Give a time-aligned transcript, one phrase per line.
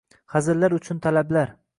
[0.35, 1.53] Hazillar uchun talablar